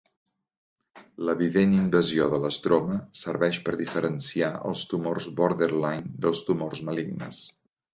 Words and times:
L'evident 1.27 1.75
invasió 1.81 2.31
de 2.33 2.41
l'estroma 2.47 2.97
serveix 3.27 3.61
per 3.69 3.77
diferenciar 3.85 4.53
els 4.73 4.91
tumors 4.97 5.33
borderline 5.45 6.13
dels 6.27 6.47
tumors 6.51 6.87
malignes. 6.93 7.49